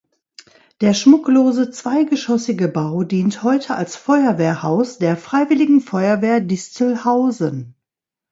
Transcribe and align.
Der 0.81 0.95
schmucklose 0.95 1.69
zweigeschossige 1.69 2.67
Bau 2.67 3.03
dient 3.03 3.43
heute 3.43 3.75
als 3.75 3.95
Feuerwehrhaus 3.95 4.97
der 4.97 5.15
Freiwilligen 5.15 5.79
Feuerwehr 5.79 6.39
Distelhausen. 6.41 7.75